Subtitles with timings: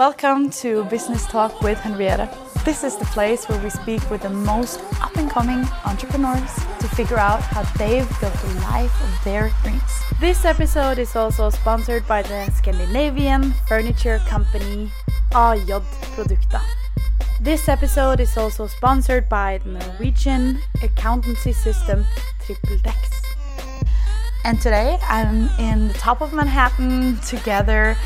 [0.00, 2.34] Welcome to Business Talk with Henrietta.
[2.64, 6.88] This is the place where we speak with the most up and coming entrepreneurs to
[6.88, 9.82] figure out how they've built the life of their dreams.
[10.18, 14.90] This episode is also sponsored by the Scandinavian furniture company
[15.32, 15.82] AJ
[16.16, 16.62] Produkter.
[17.38, 22.06] This episode is also sponsored by the Norwegian accountancy system
[22.46, 22.96] Tripletex.
[24.46, 27.98] And today I'm in the top of Manhattan together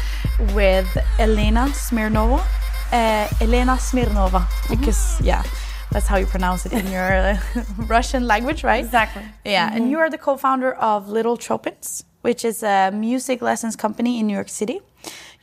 [0.54, 0.88] with
[1.18, 2.44] Elena Smirnova.
[2.92, 5.42] Uh, Elena Smirnova, because yeah,
[5.90, 7.38] that's how you pronounce it in your
[7.86, 8.84] Russian language, right?
[8.84, 9.22] Exactly.
[9.44, 14.20] Yeah, and you are the co-founder of Little Chopins, which is a music lessons company
[14.20, 14.80] in New York City.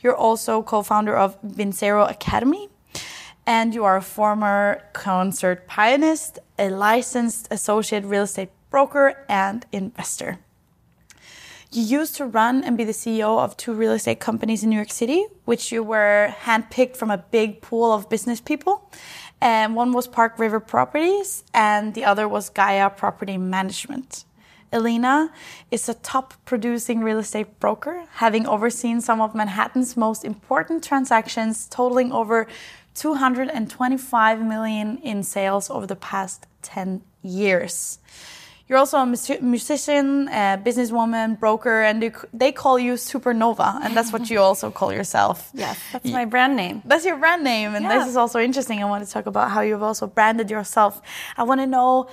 [0.00, 2.68] You're also co-founder of Vincero Academy,
[3.46, 10.38] and you are a former concert pianist, a licensed associate real estate broker, and investor.
[11.74, 14.76] You used to run and be the CEO of two real estate companies in New
[14.76, 18.90] York City, which you were handpicked from a big pool of business people.
[19.40, 24.26] And one was Park River Properties, and the other was Gaia Property Management.
[24.70, 25.32] Elena
[25.70, 31.68] is a top producing real estate broker, having overseen some of Manhattan's most important transactions,
[31.68, 32.48] totaling over
[32.96, 37.98] 225 million in sales over the past 10 years.
[38.72, 43.94] You're also a mus- musician, a businesswoman, broker, and they, they call you Supernova, and
[43.94, 45.50] that's what you also call yourself.
[45.54, 46.80] Yes, that's my brand name.
[46.86, 47.98] That's your brand name, and Yeah.
[47.98, 48.82] this is also interesting.
[48.82, 51.02] I want to talk about how you've also branded yourself.
[51.36, 52.08] I want to know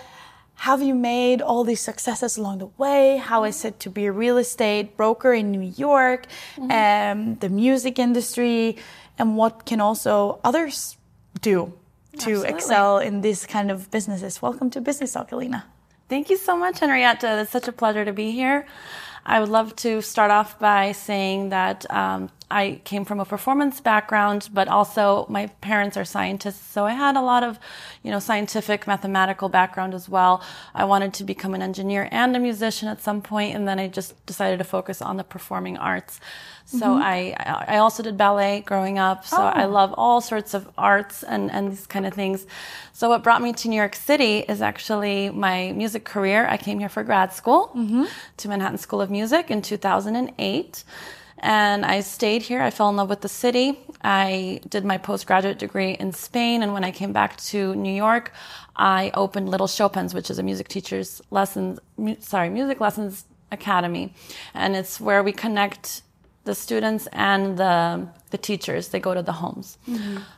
[0.55, 3.15] how have you made all these successes along the way?
[3.31, 6.71] How is it to be a real estate broker in New York, Mm-hmm.
[6.81, 8.75] um, the music industry,
[9.17, 10.97] and what can also others
[11.41, 11.71] do
[12.17, 12.49] to Absolutely.
[12.49, 14.41] excel in this kind of businesses?
[14.41, 15.63] Welcome to Business Talk, Elena.
[16.09, 17.41] Thank you so much, Henrietta.
[17.41, 18.65] It's such a pleasure to be here.
[19.27, 23.79] I would love to start off by saying that um, I came from a performance
[23.79, 27.59] background, but also my parents are scientists, so I had a lot of,
[28.01, 30.41] you know, scientific, mathematical background as well.
[30.73, 33.87] I wanted to become an engineer and a musician at some point, and then I
[33.87, 36.19] just decided to focus on the performing arts.
[36.71, 37.01] So mm-hmm.
[37.01, 37.35] I,
[37.67, 39.25] I also did ballet growing up.
[39.25, 39.69] So I oh.
[39.69, 42.45] love all sorts of arts and, and these kind of things.
[42.93, 46.45] So what brought me to New York City is actually my music career.
[46.47, 48.03] I came here for grad school mm-hmm.
[48.37, 50.83] to Manhattan School of Music in 2008.
[51.39, 52.61] And I stayed here.
[52.61, 53.79] I fell in love with the city.
[54.03, 56.61] I did my postgraduate degree in Spain.
[56.61, 58.31] And when I came back to New York,
[58.75, 64.13] I opened Little Chopins, which is a music teacher's lessons, mu- sorry, music lessons academy.
[64.53, 66.03] And it's where we connect
[66.45, 68.89] the students and the the teachers.
[68.89, 69.77] They go to the homes.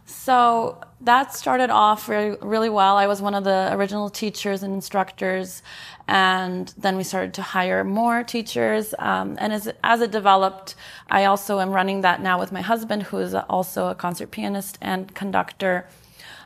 [0.05, 2.95] So that started off really, really well.
[2.95, 5.61] I was one of the original teachers and instructors
[6.07, 8.93] and then we started to hire more teachers.
[8.97, 10.75] Um, and as, as it developed
[11.09, 14.77] i also am running that now with my husband who is also a concert pianist
[14.81, 15.85] and conductor.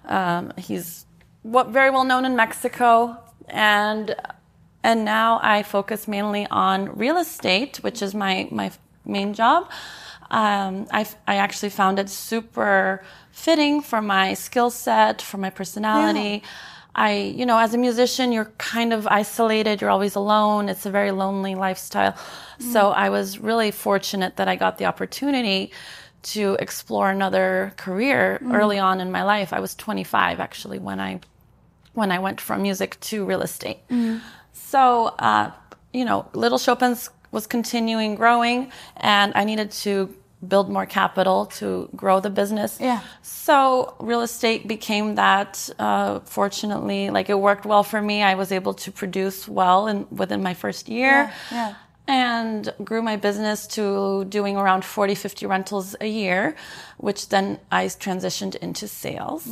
[0.05, 1.05] Um, he's
[1.43, 3.17] what, very well known in mexico.
[3.47, 4.15] And
[4.83, 8.71] and now I focus mainly on real estate, which is my my
[9.05, 9.69] main job.
[10.31, 16.41] Um, I I actually found it super fitting for my skill set, for my personality.
[16.97, 19.81] I, you know, as a musician, you're kind of isolated.
[19.81, 20.69] You're always alone.
[20.69, 22.15] It's a very lonely lifestyle.
[22.71, 25.71] So I was really fortunate that I got the opportunity
[26.23, 29.51] to explore another career early on in my life.
[29.51, 31.19] I was 25 actually when I
[31.93, 33.79] when I went from music to real estate.
[34.53, 35.51] So, uh,
[35.93, 39.93] you know, Little Chopins was continuing growing, and I needed to
[40.47, 42.71] build more capital to grow the business.
[42.79, 43.01] Yeah.
[43.21, 45.69] So, real estate became that.
[45.77, 48.23] Uh, fortunately, like it worked well for me.
[48.23, 51.17] I was able to produce well in, within my first year.
[51.17, 51.73] Yeah, yeah.
[52.07, 56.55] And grew my business to doing around 40, 50 rentals a year,
[56.97, 59.45] which then I transitioned into sales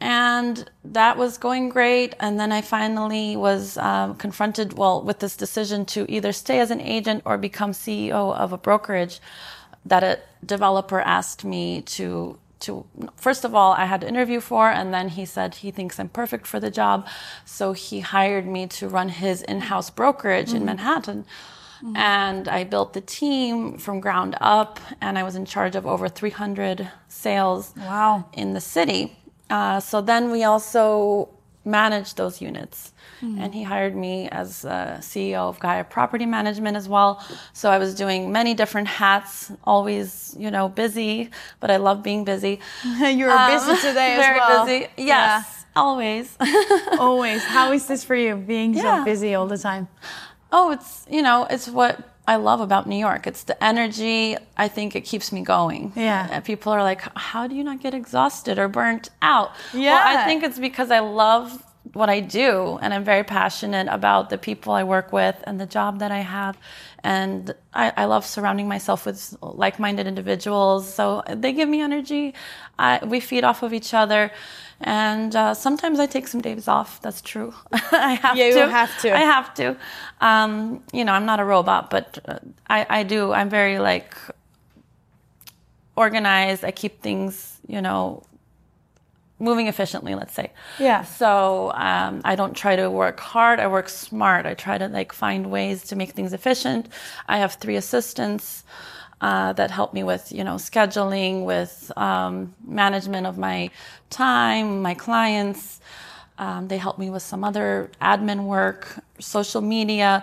[0.00, 2.14] and that was going great.
[2.20, 6.70] And then i finally was um, confronted well with this decision to either stay as
[6.70, 9.20] an agent or become ceo of a brokerage
[9.84, 12.84] that a developer asked me to to
[13.16, 16.08] first of all i had to interview for and then he said he thinks i'm
[16.08, 17.06] perfect for the job.
[17.44, 21.24] So he hired me to run his in-house brokerage in manhattan.
[21.94, 26.08] And i built the team from ground up and i was in charge of over
[26.08, 28.24] 300 sales Wow.
[28.32, 29.16] in the city.
[29.50, 31.28] Uh, so then we also
[31.64, 32.92] managed those units.
[33.22, 37.24] And he hired me as uh, CEO of Gaia Property Management as well.
[37.54, 42.24] So I was doing many different hats, always, you know, busy, but I love being
[42.24, 42.60] busy.
[42.84, 44.66] You're Um, busy today as very well.
[44.66, 44.86] busy.
[44.98, 46.36] Yes, always.
[46.98, 47.42] Always.
[47.44, 48.98] How is this for you, being Yeah.
[48.98, 49.88] so busy all the time?
[50.52, 53.26] Oh, it's, you know, it's what I love about New York.
[53.26, 54.36] It's the energy.
[54.56, 55.92] I think it keeps me going.
[55.94, 56.26] Yeah.
[56.30, 60.02] And people are like, "How do you not get exhausted or burnt out?" Well, Yeah.
[60.04, 61.62] I think it's because I love
[61.92, 65.66] what I do and I'm very passionate about the people I work with and the
[65.66, 66.58] job that I have.
[67.14, 70.82] And I, I love surrounding myself with like-minded individuals.
[70.98, 72.34] So they give me energy.
[72.78, 74.30] I, we feed off of each other.
[74.80, 76.90] And uh, sometimes I take some days off.
[77.04, 77.54] That's true.
[77.92, 78.70] I have Yeah, you to.
[78.78, 79.08] have to.
[79.16, 79.76] I have to.
[80.20, 82.38] Um, you know, I'm not a robot, but uh,
[82.76, 83.32] I, I do.
[83.32, 84.14] I'm very like
[85.96, 86.64] organized.
[86.64, 88.22] I keep things, you know,
[89.38, 90.14] moving efficiently.
[90.14, 90.52] Let's say.
[90.78, 91.04] Yeah.
[91.04, 93.60] So um, I don't try to work hard.
[93.60, 94.46] I work smart.
[94.46, 96.88] I try to like find ways to make things efficient.
[97.28, 98.64] I have three assistants.
[99.18, 103.70] Uh, that help me with you know scheduling with um, management of my
[104.10, 105.80] time my clients
[106.36, 110.22] um, they help me with some other admin work social media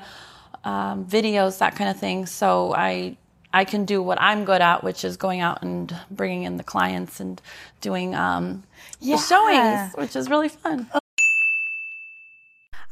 [0.63, 3.17] um, videos that kind of thing so i
[3.53, 6.63] i can do what i'm good at which is going out and bringing in the
[6.63, 7.41] clients and
[7.81, 8.63] doing um,
[8.99, 9.17] Yeah.
[9.17, 10.89] showings which is really fun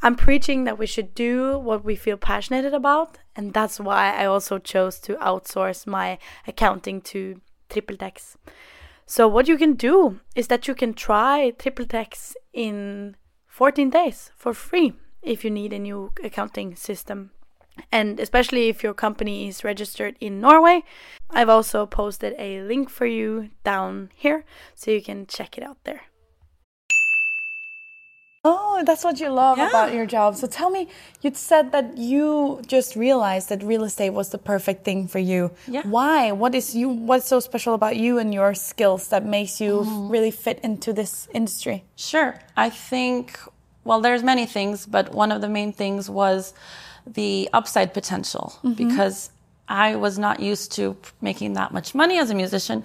[0.04, 4.24] I'm preaching that we should do what we feel passionate about, and that's why I
[4.26, 8.34] also chose to outsource my accounting to Tripletex.
[9.06, 13.14] So what you can do is that you can try Tripletex in
[13.46, 17.30] 14 days for free if you need a new accounting system.
[17.90, 20.84] And especially if your company is registered in Norway,
[21.30, 25.78] I've also posted a link for you down here so you can check it out
[25.84, 26.02] there.
[28.44, 29.68] Oh, that's what you love Yeah.
[29.68, 30.34] about your job.
[30.34, 30.88] So tell me,
[31.20, 35.52] you said that you just realized that real estate was the perfect thing for you.
[35.68, 35.82] Yeah.
[35.84, 36.32] Why?
[36.32, 40.08] What is you what's so special about you and your skills that makes you mm-hmm.
[40.08, 41.84] really fit into this industry?
[41.94, 42.34] Sure.
[42.56, 43.38] I think,
[43.84, 46.52] well, there's many things, but one of the main things was
[47.06, 48.72] the upside potential mm-hmm.
[48.72, 49.30] because
[49.68, 52.84] I was not used to making that much money as a musician.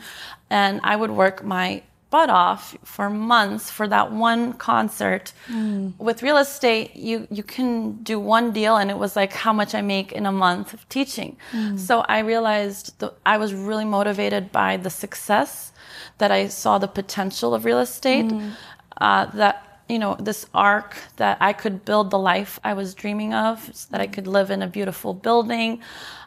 [0.50, 5.34] And I would work my butt off for months for that one concert.
[5.48, 5.98] Mm.
[6.00, 9.76] With real estate, you, you can do one deal and it was like how much
[9.76, 11.36] I make in a month of teaching.
[11.52, 11.78] Mm.
[11.78, 15.74] So I realized that I was really motivated by the success
[16.20, 18.26] that I saw the potential of real estate.
[18.26, 18.52] Mm.
[19.00, 23.34] Uh, that you know this arc that I could build the life I was dreaming
[23.34, 25.82] of, so that I could live in a beautiful building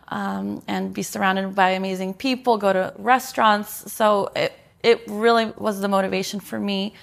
[0.08, 3.92] um, and be surrounded by amazing people, go to restaurants.
[3.92, 4.52] So it
[4.82, 6.94] it really was the motivation for me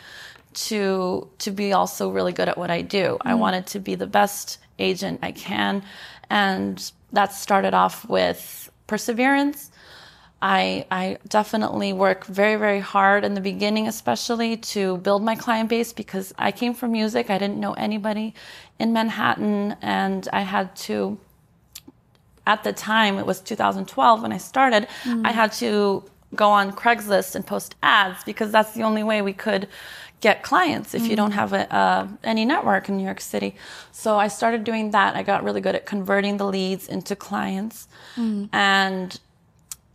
[0.53, 3.17] to to be also really good at what I do.
[3.21, 5.83] I wanted to be the best agent I can,
[6.29, 9.71] and that started off with perseverance.
[10.41, 15.69] I, I definitely work very, very hard in the beginning, especially to build my client
[15.69, 17.29] base because I came from music.
[17.29, 18.35] I didn't know anybody
[18.77, 21.17] in Manhattan, and I had to,
[22.45, 24.87] at the time, it was 2012 when I started,
[25.25, 26.03] I had to
[26.35, 29.67] go on Craigslist and post ads because that's the only way we could
[30.19, 33.55] get clients if you don't have a, uh, any network in New York City.
[33.91, 35.15] So I started doing that.
[35.15, 37.87] I got really good at converting the leads into clients.
[38.51, 39.19] And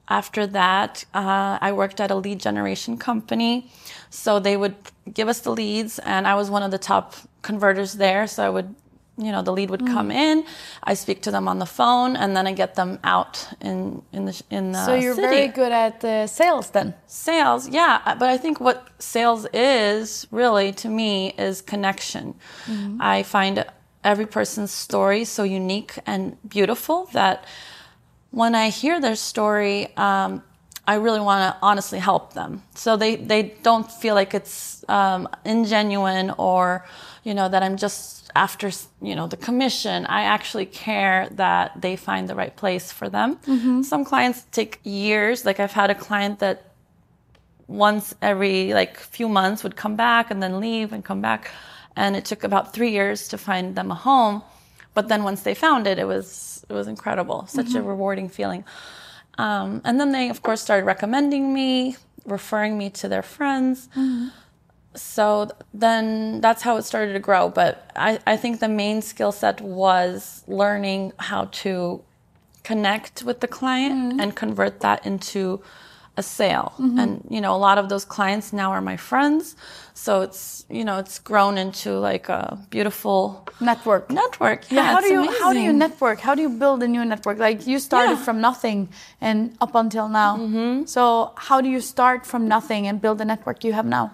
[0.09, 3.71] after that, uh, I worked at a lead generation company.
[4.11, 4.75] So they would
[5.13, 8.27] give us the leads, and I was one of the top converters there.
[8.27, 8.75] So I would,
[9.17, 10.15] you know, the lead would come mm.
[10.15, 10.45] in,
[10.85, 14.27] I speak to them on the phone, and then I get them out in in
[14.27, 15.29] the in the So you're city.
[15.29, 16.95] very good at the sales then.
[17.07, 22.35] Sales, yeah, uh, but I think what sales is really to me is connection.
[22.67, 23.01] Mm-hmm.
[23.01, 23.65] I find
[24.05, 27.45] every person's story so unique and beautiful that
[28.33, 30.43] when I hear their story, um,
[30.87, 32.63] I really want to honestly help them.
[32.75, 36.85] So they, they don't feel like it's um, ingenuine or,
[37.23, 38.71] you know, that I'm just after,
[39.01, 40.07] you know, the commission.
[40.07, 43.39] I actually care that they find the right place for them.
[43.85, 45.45] Some clients take years.
[45.45, 46.73] Like I've had a client that
[47.69, 51.51] once every like few months would come back and then leave and come back
[51.97, 54.43] and it took about three years to find them a home
[54.95, 57.47] but then once they found it it was it was incredible.
[57.47, 57.87] Such a mm-hmm.
[57.87, 58.65] rewarding feeling.
[59.39, 61.97] Um, and then they of course started recommending me
[62.27, 63.89] referring me to their friends.
[63.97, 64.29] Mm-hmm.
[64.95, 67.49] So then that's how it started to grow.
[67.49, 72.03] But i, I think the main skill set was learning how to
[72.63, 74.21] connect with the client mm-hmm.
[74.21, 75.63] and convert that into
[76.17, 76.99] a sale mm-hmm.
[76.99, 79.57] and you know a lot of those clients now are my friends
[79.95, 84.11] so it's you know it's grown into like a beautiful Network.
[84.11, 86.21] network Yeah, how do you how do you network?
[86.21, 87.39] How do you build a new network?
[87.39, 88.25] Like you started Yeah.
[88.25, 88.89] from nothing
[89.21, 90.37] and up until now.
[90.37, 90.87] Mm-hmm.
[90.87, 94.11] So how do you start from nothing and build the network you have now?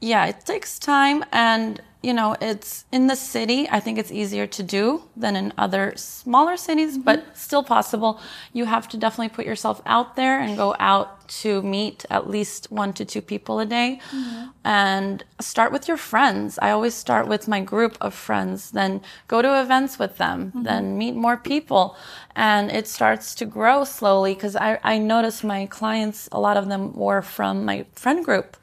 [0.00, 3.68] Yeah it takes time and you know, it's in the city.
[3.68, 7.02] I think it's easier to do than in other smaller cities, mm-hmm.
[7.02, 8.20] but still possible.
[8.52, 12.70] You have to definitely put yourself out there and go out to meet at least
[12.70, 14.46] one to two people a day mm-hmm.
[14.64, 16.56] and start with your friends.
[16.62, 20.62] I always start with my group of friends, then go to events with them, mm-hmm.
[20.62, 21.96] then meet more people.
[22.36, 26.68] And it starts to grow slowly because I, I notice my clients, a lot of
[26.68, 28.56] them were from my friend group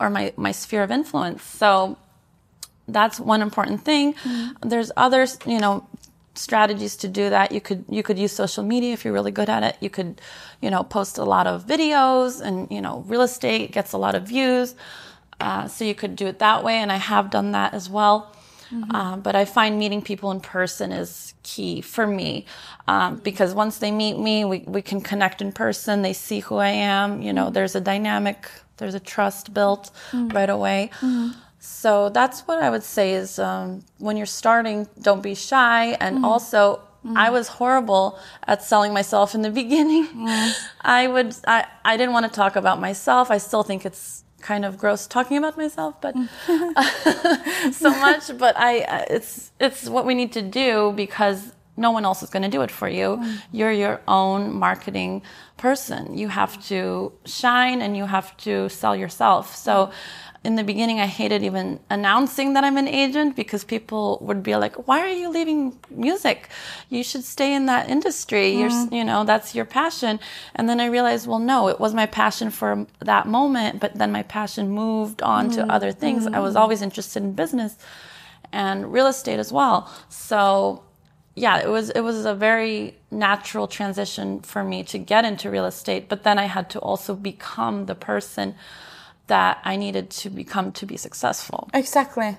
[0.00, 1.42] or my, my sphere of influence.
[1.42, 1.96] So
[2.88, 4.14] that's one important thing.
[4.14, 4.68] Mm-hmm.
[4.68, 5.86] There's other, you know,
[6.34, 7.52] strategies to do that.
[7.52, 9.76] You could you could use social media if you're really good at it.
[9.80, 10.20] You could,
[10.60, 14.14] you know, post a lot of videos and you know, real estate gets a lot
[14.14, 14.74] of views.
[15.40, 18.34] Uh, so you could do it that way, and I have done that as well.
[18.72, 18.94] Mm-hmm.
[18.94, 22.46] Um, but I find meeting people in person is key for me
[22.86, 26.02] um, because once they meet me, we, we can connect in person.
[26.02, 27.20] They see who I am.
[27.20, 28.48] You know, there's a dynamic,
[28.80, 30.28] there's a trust built mm-hmm.
[30.36, 30.90] right away.
[31.00, 31.38] Mm-hmm.
[31.60, 35.92] So that's what I would say is um, when you're starting, don't be shy.
[36.00, 36.24] And mm.
[36.24, 37.16] also, mm.
[37.16, 40.08] I was horrible at selling myself in the beginning.
[40.08, 40.52] Mm.
[40.80, 43.30] I would, I, I didn't want to talk about myself.
[43.30, 47.72] I still think it's kind of gross talking about myself, but mm.
[47.74, 48.36] so much.
[48.38, 52.42] But I, it's, it's what we need to do because no one else is going
[52.42, 53.16] to do it for you.
[53.16, 53.42] Mm.
[53.52, 55.22] You're your own marketing
[55.56, 56.16] person.
[56.16, 59.56] You have to shine and you have to sell yourself.
[59.56, 59.90] So,
[60.42, 64.56] in the beginning, I hated even announcing that I'm an agent because people would be
[64.56, 66.48] like, "Why are you leaving music?
[66.88, 68.46] You should stay in that industry.
[68.52, 68.58] Mm.
[68.60, 70.18] You're, you know, that's your passion."
[70.54, 74.12] And then I realized, well, no, it was my passion for that moment, but then
[74.12, 75.54] my passion moved on mm.
[75.56, 76.26] to other things.
[76.26, 76.34] Mm.
[76.34, 76.60] I was mm.
[76.60, 77.76] always interested in business
[78.52, 79.90] and real estate as well.
[80.08, 80.82] So,
[81.40, 85.64] yeah, it was it was a very natural transition for me to get into real
[85.64, 88.54] estate, but then I had to also become the person
[89.26, 91.70] that I needed to become to be successful.
[91.72, 92.36] Exactly.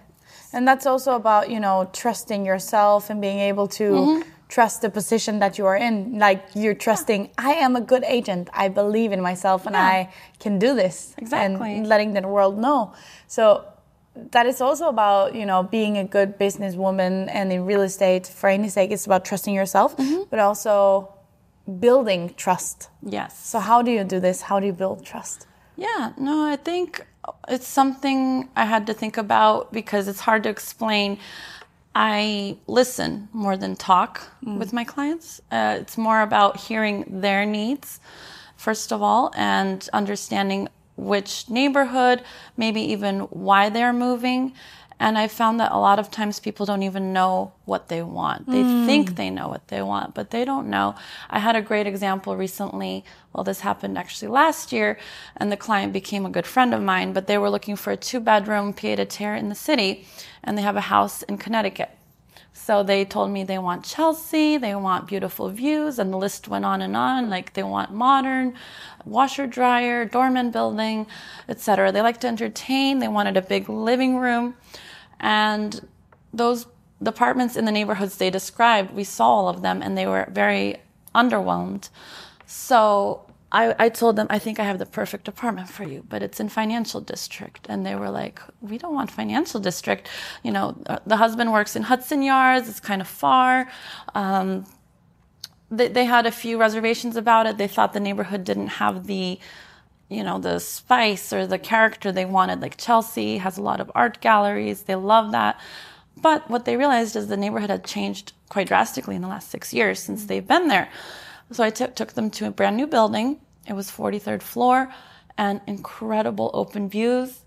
[0.53, 4.29] And that's also about, you know, trusting yourself and being able to mm-hmm.
[4.49, 6.19] trust the position that you are in.
[6.19, 7.29] Like you're trusting, yeah.
[7.37, 8.49] I am a good agent.
[8.53, 9.85] I believe in myself and yeah.
[9.85, 11.15] I can do this.
[11.17, 11.77] Exactly.
[11.77, 12.93] And letting the world know.
[13.27, 13.65] So
[14.15, 18.49] that is also about, you know, being a good businesswoman and in real estate, for
[18.49, 20.23] any sake, it's about trusting yourself, mm-hmm.
[20.29, 21.13] but also
[21.79, 22.89] building trust.
[23.03, 23.37] Yes.
[23.47, 24.41] So how do you do this?
[24.41, 25.47] How do you build trust?
[25.77, 27.05] Yeah, no, I think
[27.47, 31.17] it's something I had to think about because it's hard to explain.
[31.95, 34.57] I listen more than talk mm.
[34.57, 35.41] with my clients.
[35.51, 37.99] Uh, it's more about hearing their needs,
[38.57, 40.69] first of all, and understanding
[41.01, 42.23] which neighborhood,
[42.55, 44.53] maybe even why they're moving,
[45.01, 48.45] and I found that a lot of times people don't even know what they want.
[48.45, 48.85] They mm.
[48.85, 50.93] think they know what they want, but they don't know.
[51.27, 53.03] I had a great example recently.
[53.33, 54.99] Well, this happened actually last year,
[55.35, 57.97] and the client became a good friend of mine, but they were looking for a
[57.97, 60.05] two bedroom pied a terre in the city,
[60.43, 61.89] and they have a house in Connecticut.
[62.63, 66.63] So they told me they want Chelsea, they want beautiful views, and the list went
[66.63, 67.27] on and on.
[67.27, 68.53] Like they want modern,
[69.03, 71.07] washer dryer, doorman building,
[71.49, 71.91] etc.
[71.91, 72.99] They like to entertain.
[72.99, 74.55] They wanted a big living room.
[75.19, 75.87] And
[76.31, 76.67] those
[77.03, 80.77] apartments in the neighborhoods they described, we saw all of them and they were very
[81.15, 81.89] underwhelmed.
[82.45, 86.23] So I, I, told them, I think I have the perfect apartment for you, but
[86.23, 87.67] it's in financial district.
[87.67, 90.07] And they were like, we don't want financial district.
[90.43, 92.69] You know, uh, the husband works in Hudson Yards.
[92.69, 93.67] It's kind of far.
[94.15, 94.65] Um,
[95.69, 97.57] they, they had a few reservations about it.
[97.57, 99.39] They thought the neighborhood didn't have the
[100.11, 102.61] you know, the spice or the character they wanted.
[102.61, 104.83] Like Chelsea has a lot of art galleries.
[104.83, 105.57] They love that.
[106.17, 109.73] But what they realized is the neighborhood had changed quite drastically in the last six
[109.73, 110.89] years since they've been there.
[111.51, 113.39] So I t- took them to a brand new building.
[113.67, 114.93] It was 43rd floor
[115.37, 117.43] and incredible open views.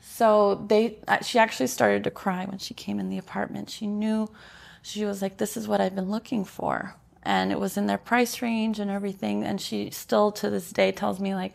[0.00, 3.70] So they, uh, she actually started to cry when she came in the apartment.
[3.70, 4.28] She knew,
[4.82, 6.96] she was like, this is what I've been looking for.
[7.22, 9.44] And it was in their price range and everything.
[9.44, 11.54] And she still to this day tells me like,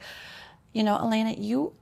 [0.74, 1.74] you know, Elena, you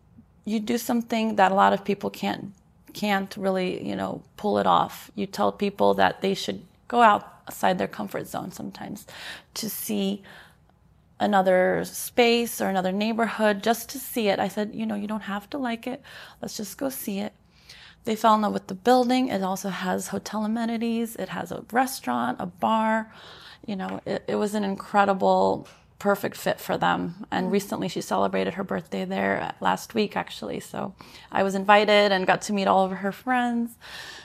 [0.45, 2.53] you do something that a lot of people can't
[2.93, 5.09] can't really, you know, pull it off.
[5.15, 9.05] You tell people that they should go outside their comfort zone sometimes
[9.55, 10.23] to see
[11.19, 14.39] another space or another neighborhood just to see it.
[14.39, 16.01] I said, you know, you don't have to like it.
[16.41, 17.33] Let's just go see it.
[18.05, 19.29] They fell in love with the building.
[19.29, 21.15] It also has hotel amenities.
[21.15, 23.13] It has a restaurant, a bar.
[23.65, 25.67] You know, it, it was an incredible
[25.99, 27.25] perfect fit for them.
[27.31, 30.59] And recently she celebrated her birthday there last week, actually.
[30.59, 30.93] So
[31.31, 33.77] I was invited and got to meet all of her friends.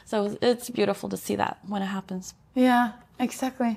[0.04, 2.34] So it's beautiful to see that when it happens.
[2.58, 2.88] Yeah,
[3.20, 3.76] exactly.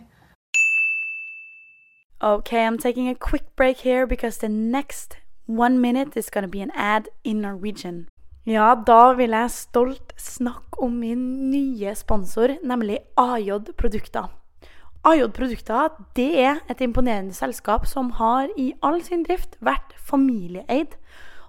[2.19, 6.61] Okay, I'm taking a quick break here because the next one minute is to be
[6.61, 8.07] an ad in Norwegian.
[8.45, 14.31] Ja, da vil jeg stolt snakke om min nye sponsor, nemlig AJ Produkter.
[15.05, 20.97] AJ Produkter det er et imponerende selskap som har i all sin drift vært familieeid.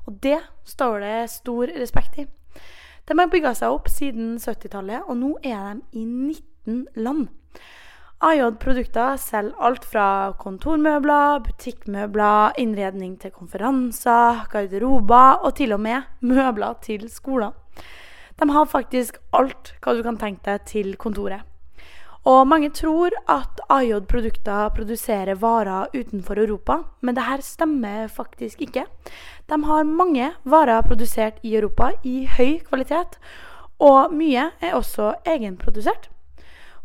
[0.04, 2.26] Og det står det stor respekt i.
[3.08, 6.04] De har bygga seg opp siden 70-tallet, og nå er de i
[6.66, 7.28] 19 land.
[8.22, 16.02] AJ Produkter selger alt fra kontormøbler, butikkmøbler, innredning til konferanser, garderober og til og med
[16.20, 17.50] møbler til skoler.
[18.38, 21.42] De har faktisk alt hva du kan tenke deg til kontoret.
[22.22, 28.62] Og mange tror at AJ Produkter produserer varer utenfor Europa, men det her stemmer faktisk
[28.62, 28.86] ikke.
[29.50, 33.18] De har mange varer produsert i Europa i høy kvalitet,
[33.82, 36.11] og mye er også egenprodusert.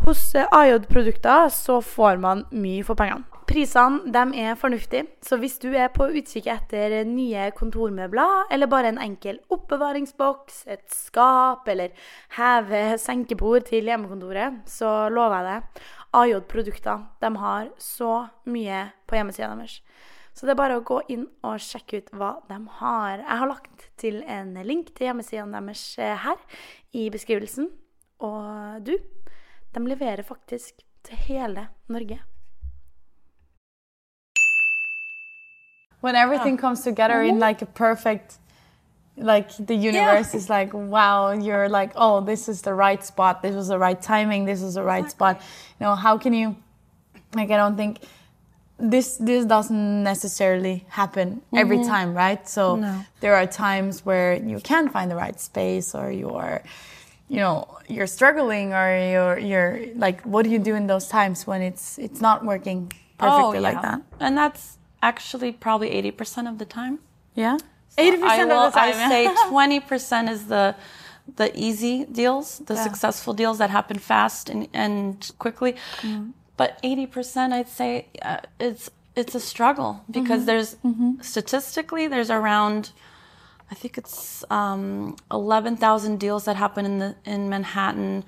[0.06, 3.26] Hos eh, AJ-produkter så får man mye for pengene.
[3.48, 9.00] Prisene er fornuftige, så hvis du er på utkikk etter nye kontormøbler, eller bare en
[9.00, 11.96] enkel oppbevaringsboks, et skap eller
[12.36, 15.86] heve-senkebord til hjemmekontoret, så lover jeg det.
[16.18, 18.14] AJ-produkter de har så
[18.52, 19.80] mye på hjemmesida deres.
[20.38, 23.24] Så det er bare å gå inn og sjekke ut hva de har.
[23.24, 26.38] Jeg har lagt til en link til hjemmesidene deres eh, her
[26.94, 27.72] i beskrivelsen.
[28.22, 28.94] Og du
[29.76, 32.20] de leverer faktisk til hele Norge.
[36.02, 36.62] When everything yeah.
[36.62, 38.40] comes together in like a perfect
[39.18, 40.38] like the universe yeah.
[40.38, 44.02] is like wow you're like oh this is the right spot this was the right
[44.02, 45.10] timing this was the right exactly.
[45.10, 45.42] spot
[45.80, 46.56] you know how can you
[47.36, 48.00] like i don't think
[48.78, 51.60] this this doesn't necessarily happen mm -hmm.
[51.60, 52.94] every time right so no.
[53.20, 56.62] there are times where you can find the right space or you're
[57.30, 61.46] you know you're struggling or you're you're like what do you do in those times
[61.46, 63.60] when it's it's not working perfectly oh, yeah.
[63.60, 67.00] like that and that's actually probably 80% of the time
[67.36, 67.58] yeah
[67.90, 70.76] so 80% will, of the time i say 20% is the
[71.36, 72.84] the easy deals the yeah.
[72.84, 76.32] successful deals that happen fast and, and quickly mm.
[76.56, 80.46] but 80% i'd say uh, it's it's a struggle because mm-hmm.
[80.46, 81.22] there's mm-hmm.
[81.22, 82.92] statistically there's around
[83.70, 88.24] I think it's um, 11,000 deals that happen in the in Manhattan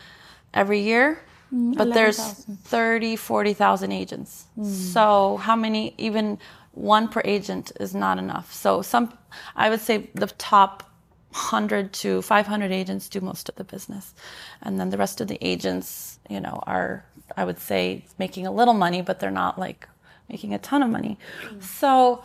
[0.54, 1.22] every year.
[1.54, 2.58] Mm, but 11, there's 000.
[2.64, 4.46] 30, 40,000 agents.
[4.58, 4.66] Mm.
[4.66, 6.38] So how many even
[6.74, 8.54] one per agent is not enough.
[8.54, 9.18] So some
[9.56, 10.84] I would say the top
[11.32, 14.14] 100 to 500 agents do most of the business.
[14.62, 17.06] And then the rest of the agents, you know, are
[17.38, 19.88] I would say making a little money, but they're not like
[20.30, 21.18] making a ton of money.
[21.44, 21.64] Mm.
[21.64, 22.24] So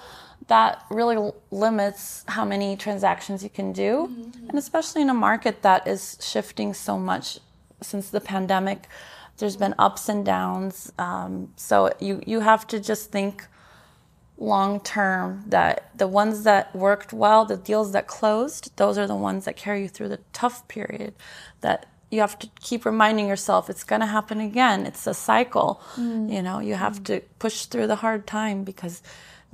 [0.48, 4.10] that really limits how many transactions you can do.
[4.10, 4.48] Mm-hmm.
[4.50, 7.38] And especially in a market that is shifting so much
[7.80, 8.88] since the pandemic,
[9.38, 10.92] there's been ups and downs.
[10.98, 13.46] Um, so you, you have to just think
[14.36, 19.16] long term that the ones that worked well, the deals that closed, those are the
[19.16, 21.14] ones that carry you through the tough period.
[21.60, 24.86] That you have to keep reminding yourself it's going to happen again.
[24.86, 25.80] It's a cycle.
[25.96, 26.32] Mm.
[26.32, 27.04] You know, you have mm.
[27.06, 29.02] to push through the hard time because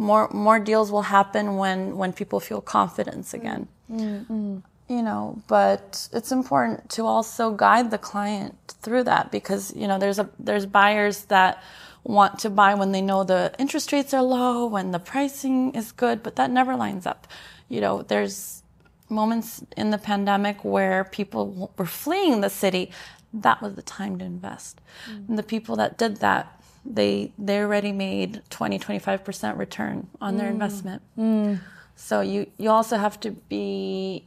[0.01, 3.69] more more deals will happen when when people feel confidence again.
[3.93, 4.59] Mm-hmm.
[4.89, 9.99] You know, but it's important to also guide the client through that because you know
[9.99, 11.63] there's a there's buyers that
[12.03, 15.93] want to buy when they know the interest rates are low, when the pricing is
[15.93, 17.29] good, but that never lines up.
[17.69, 18.63] You know, there's
[19.11, 22.91] moments in the pandemic where people were fleeing the city.
[23.35, 24.81] That was the time to invest.
[25.09, 25.29] Mm.
[25.29, 30.49] And the people that did that they they already made 20 25% return on their
[30.49, 30.53] mm.
[30.53, 31.03] investment.
[31.19, 31.61] Mm.
[31.97, 34.27] so you you also have to be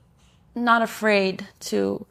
[0.56, 2.06] not afraid to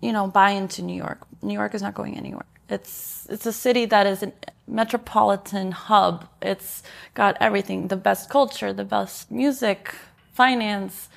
[0.00, 1.26] you know buy into new york.
[1.42, 2.46] New york is not going anywhere.
[2.68, 4.32] It's it's a city that is a
[4.66, 6.26] metropolitan hub.
[6.42, 6.82] It's
[7.14, 9.94] got everything the best culture the best music
[10.32, 11.08] finance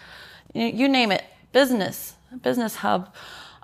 [0.54, 1.24] you, you name it.
[1.52, 3.14] Business business hub.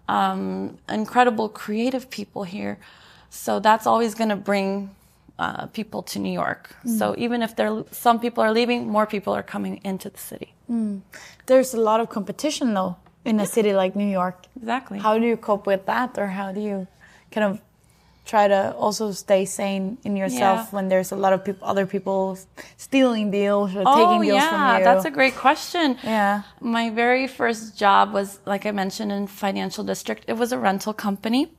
[0.10, 2.78] Um, incredible creative people here
[3.34, 4.92] so that's always going to bring
[5.40, 6.76] uh, people to New York.
[6.86, 7.00] Mm.
[7.00, 10.54] So even if there some people are leaving, more people are coming into the city.
[10.70, 11.02] Mm.
[11.48, 14.46] There's a lot of competition though in a city like New York.
[14.56, 15.00] Exactly.
[15.00, 16.88] How do you cope with that, or how do you
[17.32, 17.62] kind of
[18.26, 20.76] try to also stay sane in yourself yeah.
[20.76, 22.38] when there's a lot of people, other people
[22.78, 24.84] stealing deals or oh, taking deals yeah, from you?
[24.86, 25.98] That's a great question.
[26.04, 26.44] Yeah.
[26.62, 30.26] My very first job was, like I mentioned, in financial district.
[30.28, 31.52] It was a rental company.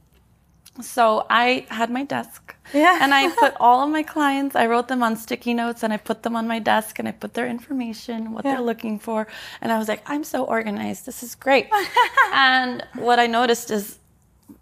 [0.80, 2.54] So I had my desk.
[2.72, 2.98] Yeah.
[3.00, 5.96] and I put all of my clients, I wrote them on sticky notes and I
[5.96, 8.54] put them on my desk and I put their information, what yeah.
[8.54, 9.26] they're looking for.
[9.60, 11.06] And I was like, I'm so organized.
[11.06, 11.68] This is great.
[12.32, 13.98] and what I noticed is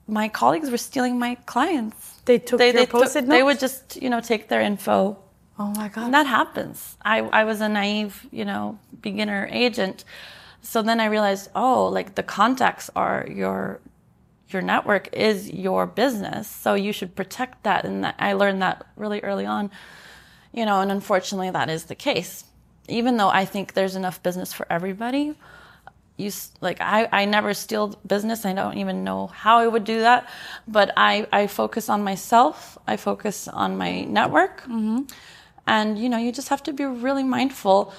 [0.07, 2.21] my colleagues were stealing my clients.
[2.25, 3.39] They took they, your they post-it took, notes?
[3.39, 5.17] They would just, you know, take their info.
[5.59, 6.07] Oh my God.
[6.07, 6.97] And that happens.
[7.05, 10.05] I, I was a naive, you know, beginner agent.
[10.61, 13.81] So then I realized, oh, like the contacts are your
[14.53, 17.85] your network is your business, so you should protect that.
[17.85, 19.71] And I learned that really early on,
[20.53, 20.81] you know.
[20.81, 22.45] And unfortunately, that is the case.
[22.89, 25.35] Even though I think there's enough business for everybody,
[26.17, 30.01] you like I, I never steal business i don't even know how i would do
[30.01, 30.29] that
[30.69, 35.03] but i i focus on myself i focus on my network mm-hmm.
[35.67, 37.95] and you know you just have to be really mindful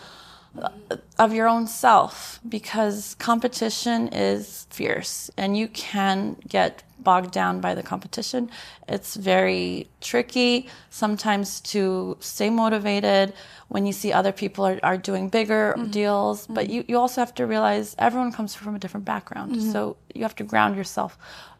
[1.17, 7.75] of your own self because competition is fierce and you can get bogged down by
[7.75, 8.49] the competition.
[8.87, 13.33] It's very tricky sometimes to stay motivated
[13.67, 15.91] when you see other people are, are doing bigger mm-hmm.
[15.91, 16.43] deals.
[16.43, 16.53] Mm-hmm.
[16.53, 19.55] But you, you also have to realize everyone comes from a different background.
[19.55, 19.71] Mm-hmm.
[19.71, 21.17] So you have to ground yourself.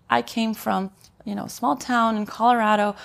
[0.09, 0.91] I came from,
[1.25, 2.95] you know, small town in Colorado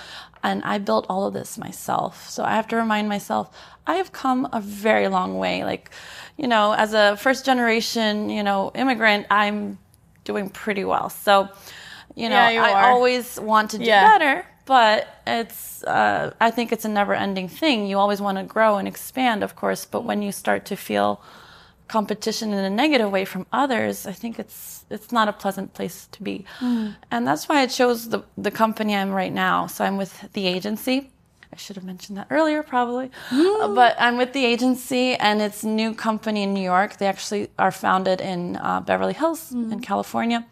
[0.43, 2.29] and I built all of this myself.
[2.29, 3.51] So I have to remind myself
[3.87, 5.65] I have come a very long way.
[5.65, 5.91] Like,
[6.37, 9.79] you know, as a first generation, you know, immigrant, I'm
[10.25, 11.09] doing pretty well.
[11.09, 11.49] So,
[12.15, 12.91] you know, yeah, you I are.
[12.91, 14.07] always want to do yeah.
[14.07, 17.87] better, but it's uh, I think it's a never ending thing.
[17.87, 21.23] You always want to grow and expand, of course, but when you start to feel
[21.89, 26.09] competition in a negative way from others, I think it's it's not a pleasant place
[26.13, 26.45] to be.
[26.61, 26.97] Mm.
[27.11, 29.67] And that's why I chose the the company I'm right now.
[29.67, 31.11] So I'm with the agency.
[31.53, 33.11] I should have mentioned that earlier, probably.
[33.31, 33.75] Mm.
[33.75, 36.99] But I'm with the agency, and it's a new company in New York.
[36.99, 39.73] They actually are founded in uh, Beverly Hills mm.
[39.73, 40.47] in California.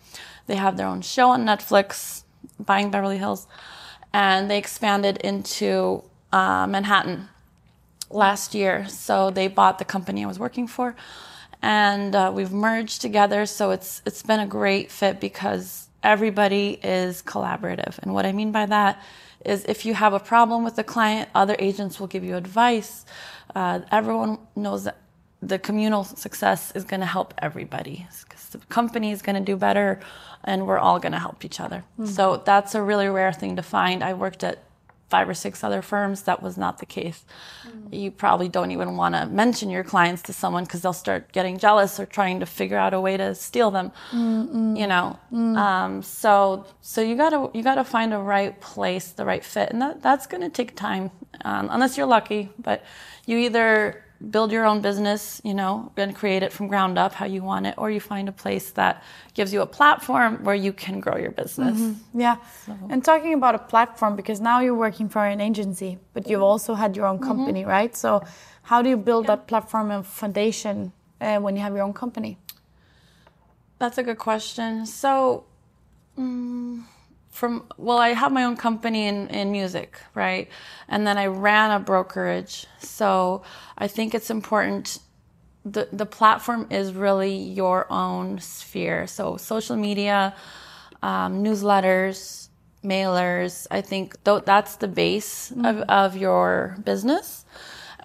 [0.46, 2.22] They have their own show on Netflix,
[2.59, 3.46] Buying Beverly Hills,
[4.12, 7.29] and they expanded into uh, Manhattan
[8.11, 8.88] last year.
[8.88, 10.95] So they bought the company I was working for,
[11.62, 13.47] and uh, we've merged together.
[13.47, 17.99] So it's it's been a great fit because everybody is collaborative.
[17.99, 19.03] And what I mean by that
[19.45, 23.05] is if you have a problem with the client, other agents will give you advice.
[23.55, 24.99] Uh, everyone knows that
[25.42, 29.57] the communal success is going to help everybody because the company is going to do
[29.57, 30.01] better
[30.45, 31.85] and we're all going to help each other.
[31.99, 32.07] Mm-hmm.
[32.07, 34.03] So that's a really rare thing to find.
[34.03, 34.59] I worked at
[35.09, 37.25] five or six other firms, that was not the case.
[37.66, 37.97] Mm.
[37.97, 41.59] You probably don't even want to mention your clients to someone because they'll start getting
[41.59, 43.92] jealous or trying to figure out a way to steal them.
[44.11, 44.79] Mm-mm.
[44.79, 45.57] You know, mm.
[45.57, 49.81] um, so so you gotta you gotta find a right place, the right fit, and
[49.81, 51.11] that that's gonna take time,
[51.45, 52.51] um, unless you're lucky.
[52.59, 52.85] But
[53.27, 57.26] you either build your own business, you know, and create it from ground up how
[57.26, 59.02] you want it, or you find a place that
[59.35, 61.79] gives you a platform where you can grow your business.
[61.79, 62.20] Mm-hmm.
[62.20, 62.37] Yeah.
[62.64, 62.76] So.
[62.88, 66.74] And talking about a platform, because now you're working for an agency, but you've also
[66.74, 67.29] had your own mm-hmm.
[67.29, 67.70] company, mm-hmm.
[67.70, 67.96] right?
[67.96, 68.22] So,
[68.62, 69.37] how do you build yeah.
[69.37, 72.38] that platform and foundation uh, when you have your own company?
[73.79, 74.87] That's a good question.
[74.87, 75.44] So,
[76.16, 76.88] um,
[77.37, 80.49] from well i have my own company in, in music right?
[80.88, 82.66] And then i ran a brokerage.
[82.79, 83.42] So
[83.77, 84.99] i think it's important
[85.64, 89.09] the, the platform is really your own sphere.
[89.09, 90.33] So social media
[91.03, 92.49] um, newsletters
[92.85, 95.64] mailers i think th- that's the base mm-hmm.
[95.64, 97.44] of, of your business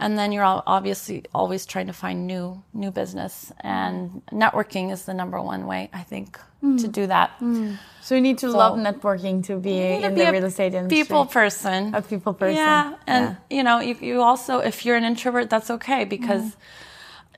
[0.02, 5.14] and then you're obviously always trying to find new new business and networking is the
[5.14, 6.80] number one way i think mm.
[6.82, 7.78] to do that mm.
[8.02, 10.74] so you need to so love networking to be in to be the real estate
[10.74, 13.58] industry people person a people person yeah and yeah.
[13.58, 16.56] you know you, you also if you're an introvert that's okay because mm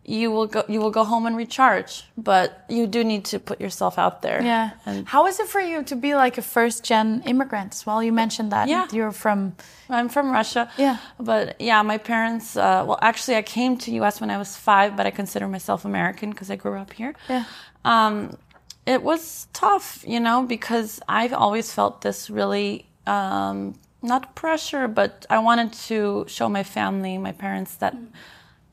[0.06, 3.62] you will go you will go home and recharge but you do need to put
[3.62, 4.42] yourself out there.
[4.44, 4.72] Yeah.
[4.86, 7.84] And how is it for you to be like a first gen immigrant?
[7.86, 8.88] Well you mentioned that yeah.
[8.92, 9.56] you're from
[9.90, 10.70] i'm from russia.
[10.78, 10.98] Yeah.
[11.20, 14.98] But yeah my parents uh, well actually i came to us when i was five
[14.98, 17.16] but i consider myself american because i grew up here.
[17.30, 17.46] Yeah.
[17.86, 18.38] Um,
[18.86, 25.26] it was tough you know because i've always felt this really um, not pressure but
[25.30, 28.08] i wanted to show my family my parents that mm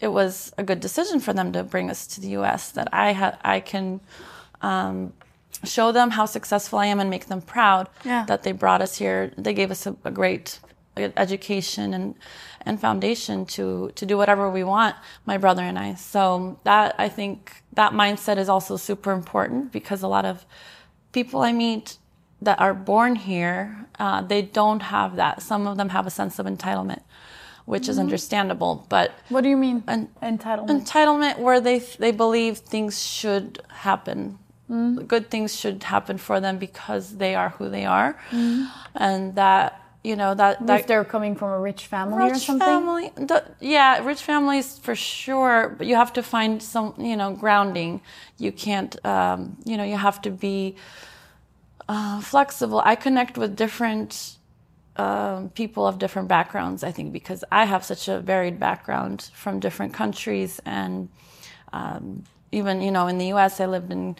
[0.00, 2.70] it was a good decision for them to bring us to the U.S.
[2.72, 4.00] That I ha- I can
[4.62, 5.12] um,
[5.64, 8.24] show them how successful I am and make them proud yeah.
[8.26, 9.32] that they brought us here.
[9.36, 10.58] They gave us a, a great
[10.96, 12.14] education and
[12.62, 14.96] and foundation to to do whatever we want.
[15.26, 15.94] My brother and I.
[15.94, 20.46] So that I think that mindset is also super important because a lot of
[21.12, 21.98] people I meet
[22.42, 25.42] that are born here, uh, they don't have that.
[25.42, 27.02] Some of them have a sense of entitlement
[27.70, 27.92] which mm-hmm.
[27.92, 28.84] is understandable.
[28.88, 30.68] But what do you mean an, entitlement?
[30.68, 34.38] Entitlement, where they they believe things should happen.
[34.68, 35.04] Mm-hmm.
[35.04, 38.64] Good things should happen for them because they are who they are, mm-hmm.
[38.96, 42.38] and that you know that, that if they're coming from a rich family rich or
[42.38, 42.66] something.
[42.66, 45.74] Family, the, yeah, rich families for sure.
[45.78, 48.00] But you have to find some you know grounding.
[48.38, 50.74] You can't um, you know you have to be
[51.88, 52.82] uh, flexible.
[52.84, 54.39] I connect with different
[54.96, 59.60] um, people of different backgrounds, I think, because I have such a varied background from
[59.60, 61.08] different countries and
[61.72, 64.16] Um, even you know, in the U.S., I lived in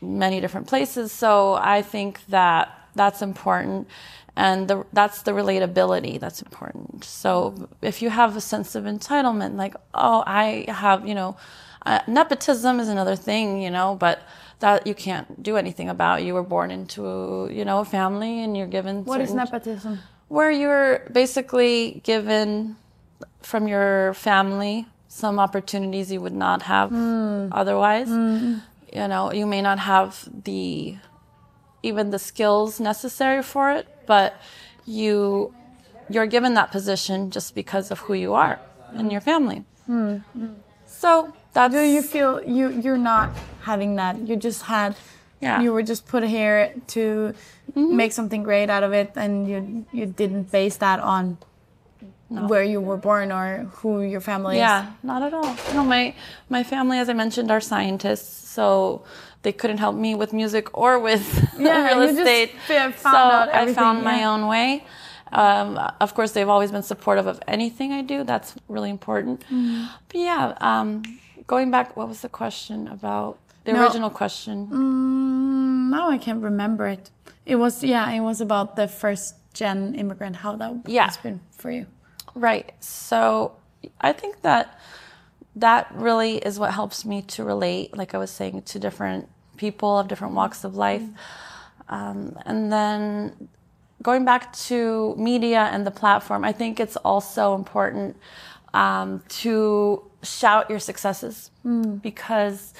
[0.00, 3.88] many different places, so I think that that's important,
[4.36, 7.04] and the, that's the relatability that's important.
[7.04, 11.36] So if you have a sense of entitlement, like oh, I have you know,
[11.86, 14.20] uh, nepotism is another thing, you know, but
[14.60, 16.22] that you can't do anything about.
[16.22, 19.98] You were born into you know a family, and you're given What is nepotism?
[20.28, 22.76] where you're basically given
[23.42, 27.48] from your family some opportunities you would not have hmm.
[27.52, 28.08] otherwise.
[28.08, 28.58] Hmm.
[28.92, 30.96] You know, you may not have the
[31.82, 34.40] even the skills necessary for it, but
[34.86, 35.54] you
[36.08, 38.60] you're given that position just because of who you are
[38.94, 39.64] in your family.
[39.86, 40.18] Hmm.
[40.86, 43.30] So that's you feel you you're not
[43.62, 44.18] having that?
[44.28, 44.94] You just had
[45.40, 45.62] Yeah.
[45.62, 47.34] You were just put here to
[47.74, 51.38] make something great out of it and you you didn't base that on
[52.28, 54.60] where you were born or who your family is.
[54.60, 55.56] Yeah, not at all.
[55.74, 56.14] No, my
[56.48, 59.02] my family, as I mentioned, are scientists, so
[59.42, 61.24] they couldn't help me with music or with
[61.58, 62.50] Yeah, real you just estate.
[62.66, 64.30] found so I found everything, my yeah.
[64.30, 64.84] own way.
[65.32, 68.24] Um, of course, they've always been supportive of anything I do.
[68.24, 69.40] That's really important.
[69.42, 69.86] Mm-hmm.
[70.08, 71.02] But yeah, um,
[71.46, 73.38] going back, what was the question about?
[73.64, 73.82] The No.
[73.84, 74.68] original question.
[74.68, 77.10] Mm, now I can't remember it.
[77.46, 80.36] It was yeah, it was about the first gen immigrant.
[80.36, 81.04] How that Yeah.
[81.06, 81.86] has been for you.
[82.34, 82.72] Right.
[82.80, 83.52] So
[84.00, 84.78] I think that
[85.56, 89.98] that really is what helps me to relate, like I was saying, to different people
[89.98, 91.02] of different walks of life.
[91.88, 93.48] Um, and then
[94.02, 98.16] going back to media and the platform, I think it's also important
[98.72, 101.96] um, to shout your successes hmm.
[101.96, 102.74] because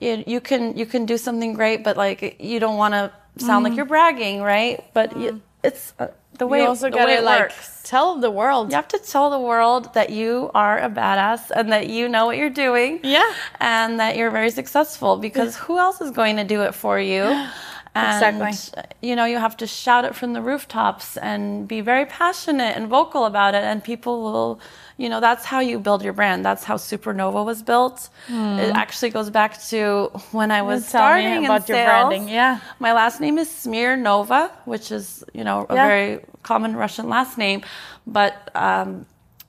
[0.00, 3.64] it, you can you can do something great, but like you don't want to sound
[3.64, 3.78] like hmm.
[3.78, 4.84] you're bragging, right?
[4.92, 5.38] But you, hmm.
[5.62, 7.80] it's uh, the way you also the way gotta it like works.
[7.84, 8.70] tell the world.
[8.70, 12.26] You have to tell the world that you are a badass and that you know
[12.26, 13.00] what you're doing.
[13.02, 13.32] Yeah.
[13.60, 17.24] And that you're very successful because who else is going to do it for you?
[17.96, 18.84] And, Exactly.
[19.08, 22.84] You know, you have to shout it from the rooftops and be very passionate and
[22.88, 24.60] vocal about it, and people will,
[25.02, 26.44] you know, that's how you build your brand.
[26.44, 27.98] That's how Supernova was built.
[28.64, 30.82] It actually goes back to when I was.
[30.82, 32.60] Tell starting about in your branding, yeah.
[32.86, 35.86] My last name is Smirnova, which is, you know, a Yeah.
[35.88, 37.60] very common Russian last name.
[38.18, 39.06] But um,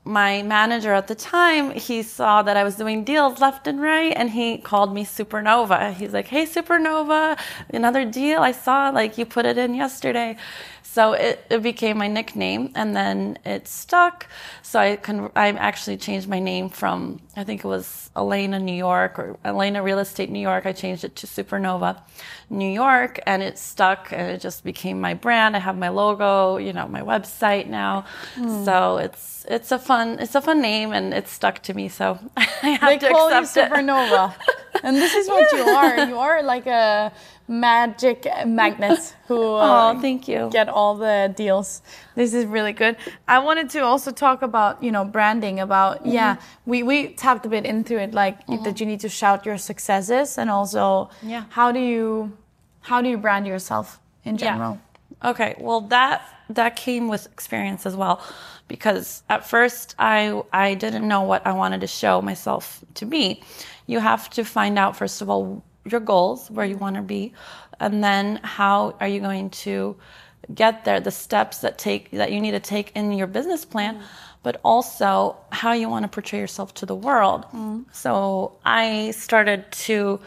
[0.08, 4.14] my manager at the time, he saw that I was doing deals left and right,
[4.16, 5.94] and he called me Supernova.
[5.94, 7.38] He's like, "Hey, Supernova,
[7.74, 8.90] another deal I saw.
[8.90, 10.38] Like you put it in yesterday."
[10.98, 14.26] So it, it became my nickname, and then it stuck.
[14.64, 18.74] So I con- I actually changed my name from I think it was Elena New
[18.74, 20.66] York or Elena Real Estate New York.
[20.66, 22.02] I changed it to Supernova
[22.50, 25.56] New York, and it stuck, and it just became my brand.
[25.56, 28.06] I have my logo, you know, my website now.
[28.34, 28.66] Hmm.
[28.66, 31.88] So it's it's a fun it's a fun name, and it's stuck to me.
[31.90, 33.78] So I have They to call you accept it.
[33.78, 34.34] supernova,
[34.84, 36.08] and this is what you are.
[36.08, 37.12] You are like a
[37.48, 40.50] magic magnet who uh, Oh, thank you.
[40.52, 41.82] get all the deals.
[42.16, 42.98] This is really good.
[43.28, 45.60] I wanted to also talk about you know branding.
[45.60, 49.46] About yeah, we we tapped a bit into it, like that you need to shout
[49.46, 51.44] your successes, and also Yeah.
[51.50, 52.32] how do you
[52.82, 54.74] how do you brand yourself in general?
[55.24, 55.30] Yeah.
[55.32, 58.22] Okay, well that that came with experience as well,
[58.68, 63.42] because at first I I didn't know what I wanted to show myself to be.
[63.86, 67.34] You have to find out first of all your goals, where you want to be,
[67.80, 69.96] and then how are you going to
[70.54, 73.96] get there, the steps that take that you need to take in your business plan,
[73.96, 74.02] mm.
[74.44, 77.46] but also how you want to portray yourself to the world.
[77.54, 77.86] Mm.
[77.92, 80.20] So I started to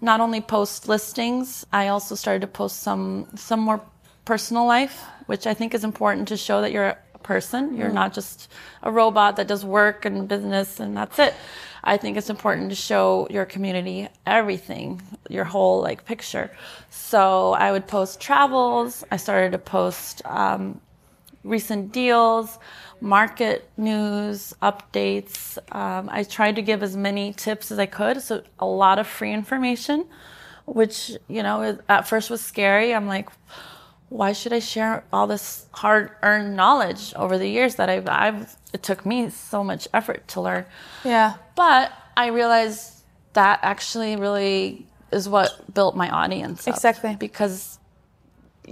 [0.00, 3.80] not only post listings, I also started to post some some more
[4.24, 7.76] personal life, which I think is important to show that you're person.
[7.76, 8.50] You're not just
[8.82, 11.34] a robot that does work and business and that's it.
[11.82, 16.50] I think it's important to show your community everything, your whole like picture.
[16.90, 19.04] So I would post travels.
[19.10, 20.80] I started to post um,
[21.44, 22.58] recent deals,
[23.00, 25.58] market news, updates.
[25.74, 29.06] Um, I tried to give as many tips as I could, so a lot of
[29.06, 30.06] free information,
[30.64, 32.94] which you know at first was scary.
[32.94, 33.28] I'm like,
[34.08, 38.82] why should I share all this hard-earned knowledge over the years that I've, I've it
[38.82, 40.66] took me so much effort to learn.
[41.04, 41.34] Yeah.
[41.54, 46.66] But I realized that actually really is what built my audience.
[46.66, 47.16] Exactly.
[47.16, 47.78] Because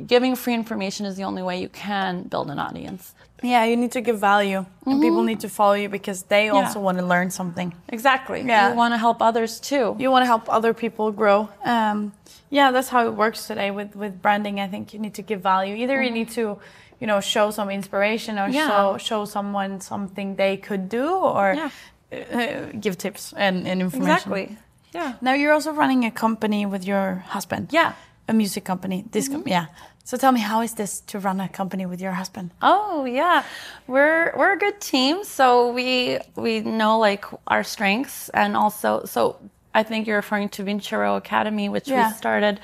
[0.06, 3.14] giving free information is the only way you can build an audience.
[3.42, 6.78] Yeah, you need to give value, and people need to follow you because they also
[6.78, 7.74] want to learn something.
[7.88, 8.40] Exactly.
[8.42, 8.70] Yeah.
[8.70, 9.96] You want to help others too.
[9.98, 11.48] You want to help other people grow.
[11.64, 12.12] Um,
[12.50, 14.60] yeah, that's how it works today with with branding.
[14.60, 15.74] I think you need to give value.
[15.74, 16.58] Either you need to,
[17.00, 18.68] you know, show some inspiration or Yeah.
[18.68, 21.70] show show someone something they could do, or Yeah.
[22.12, 24.12] uh, give tips and, and information.
[24.12, 24.56] Exactly.
[24.94, 25.14] Yeah.
[25.20, 27.68] Now you're also running a company with your husband.
[27.72, 27.92] Yeah.
[28.28, 29.04] A music company.
[29.10, 29.66] This com- yeah.
[30.04, 32.50] So tell me, how is this to run a company with your husband?
[32.62, 33.42] Oh yeah,
[33.86, 35.24] we're we're a good team.
[35.24, 39.36] So we we know like our strengths and also so
[39.74, 42.08] I think you're referring to Vincero Academy, which Yeah.
[42.08, 42.60] we started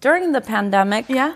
[0.00, 1.04] during the pandemic.
[1.08, 1.34] Yeah.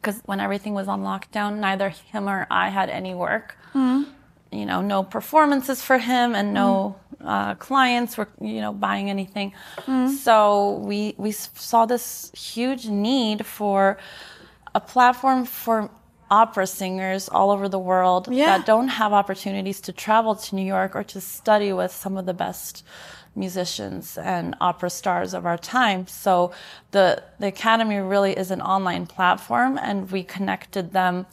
[0.00, 3.56] because when everything was on lockdown, neither him or I had any work.
[3.74, 4.02] Mm-hmm.
[4.50, 7.11] You know, no performances for him, and no Mm-hmm.
[7.24, 9.52] Uh, clients were you know buying anything.
[9.78, 10.08] Mm-hmm.
[10.14, 13.98] So we we saw this huge need for
[14.74, 15.90] a platform for
[16.30, 18.46] opera singers all over the world Yeah.
[18.56, 22.24] that don't have opportunities to travel to New York or to study with some of
[22.24, 22.84] the best
[23.34, 26.06] musicians and opera stars of our time.
[26.06, 26.52] So
[26.90, 31.26] the the academy really is an online platform and we connected them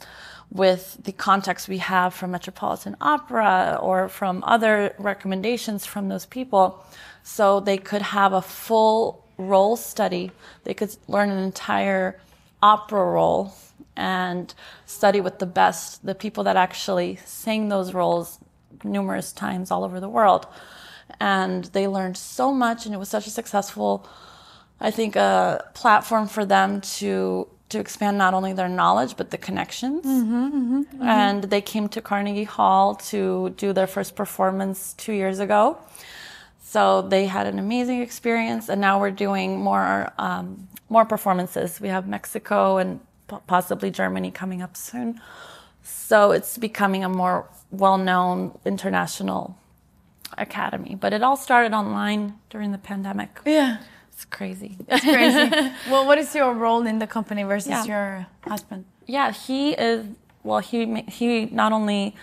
[0.50, 6.84] with the contacts we have from Metropolitan Opera or from other recommendations from those people
[7.22, 10.32] so they could have a full role study.
[10.64, 12.18] They could learn an entire
[12.62, 13.54] opera role
[13.96, 14.52] and
[14.86, 18.38] study with the best, the people that actually sang those roles
[18.82, 20.46] numerous times all over the world.
[21.18, 24.06] And they learned so much, and it was such a successful,
[24.80, 29.38] I think, a platform for them to to expand not only their knowledge but the
[29.38, 30.04] connections.
[30.04, 31.02] Mm-hmm, mm-hmm, mm-hmm.
[31.02, 35.78] And they came to Carnegie Hall to do their first performance two years ago.
[36.62, 41.80] So they had an amazing experience, and now we're doing more um, more performances.
[41.80, 43.00] We have Mexico and
[43.46, 45.20] possibly Germany coming up soon.
[45.82, 49.56] So it's becoming a more well-known international
[50.38, 50.94] academy.
[50.94, 53.40] But it all started online during the pandemic.
[53.44, 53.78] Yeah.
[54.12, 54.76] It's crazy.
[54.88, 55.50] It's crazy.
[55.90, 57.84] well, what is your role in the company versus Yeah.
[57.84, 58.84] your husband?
[59.06, 60.06] yeah, he is.
[60.42, 62.14] Well, he he not only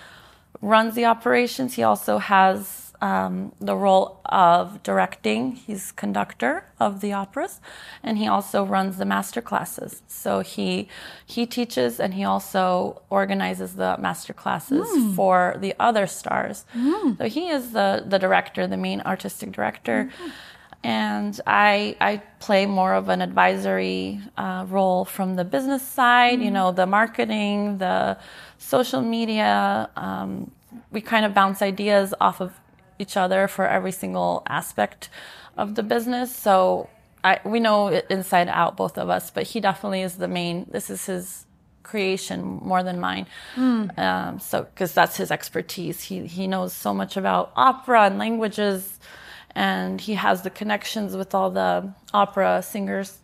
[0.61, 5.53] runs the operations, he also has um, the role of directing.
[5.53, 7.61] He's conductor of the operas,
[8.03, 10.01] and he also runs the master classes.
[10.07, 10.87] So he
[11.25, 16.65] he teaches and he also organizes the master classes for the other stars.
[17.17, 20.09] So he is the the director, the main artistic director.
[20.83, 26.51] And I, I play more of an advisory uh, role from the business side, you
[26.51, 28.17] know, the marketing, the
[28.59, 29.89] social media.
[29.95, 30.51] Um,
[30.91, 32.51] we kind of bounce ideas off of
[32.99, 35.09] each other for every single aspect
[35.57, 36.35] of the business.
[36.35, 36.89] So
[37.23, 40.67] I, we know it inside out, both of us, but he definitely is the main,
[40.69, 41.45] this is his
[41.83, 43.25] creation more than mine.
[43.97, 46.03] Um, so, because that's his expertise.
[46.03, 48.99] He, he knows so much about opera and languages,
[49.55, 53.19] and he has the connections with all the opera singers.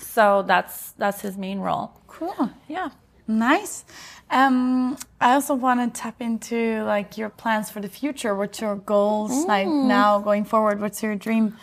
[0.00, 1.92] So that's that's his main role.
[2.08, 2.50] Cool.
[2.68, 2.90] Yeah.
[3.28, 3.84] Nice.
[4.28, 8.34] Um, I also want to tap into like your plans for the future.
[8.34, 10.80] What's your goals like now going forward?
[10.80, 11.56] What's your dream?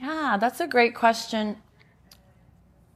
[0.00, 1.56] Yeah, that's a great question.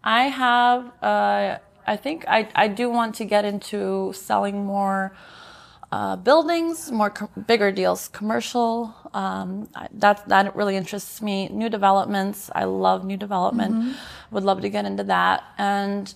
[0.02, 5.12] I have, uh, I think I, I do want to get into selling more
[5.92, 7.12] uh, buildings, more
[7.46, 8.94] bigger deals, commercial.
[9.12, 11.48] Um, that that really interests me.
[11.48, 12.50] New developments.
[12.54, 13.96] I love new development.
[14.30, 15.42] Would love to get into that.
[15.58, 16.14] And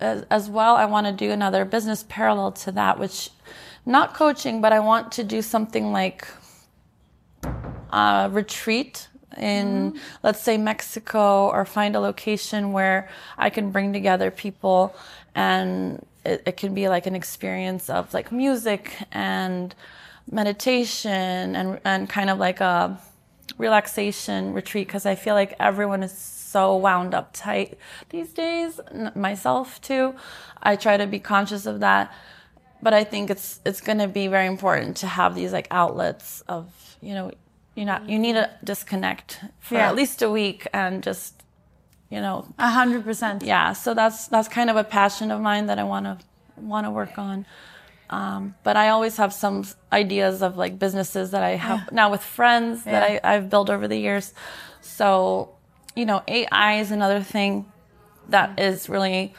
[0.00, 3.30] as, as well, I want to do another business parallel to that, which
[3.86, 6.26] not coaching, but I want to do something like
[7.92, 9.98] a retreat in, mm-hmm.
[10.22, 13.08] let's say, Mexico, or find a location where
[13.38, 14.94] I can bring together people
[15.34, 19.74] and it, it can be like an experience of like music and
[20.30, 22.98] meditation and, and kind of like a
[23.58, 27.78] relaxation retreat because I feel like everyone is so wound up tight
[28.10, 28.80] these days,
[29.14, 30.14] myself too.
[30.62, 32.12] I try to be conscious of that,
[32.82, 36.42] but I think it's it's going to be very important to have these like outlets
[36.48, 36.64] of
[37.00, 37.30] you know
[37.76, 39.28] you not you need to disconnect
[39.60, 39.88] for Yeah.
[39.88, 41.32] at least a week and just
[42.14, 43.42] you know A hundred percent.
[43.42, 46.14] yeah so that's that's kind of a passion of mine that i want to
[46.72, 47.46] want to work on
[48.18, 49.56] um, but i always have some
[49.92, 53.86] ideas of like businesses that i have now with friends that I, i've built over
[53.88, 54.34] the years
[54.80, 55.54] so
[55.96, 57.64] you know ai is another thing
[58.28, 59.34] that is really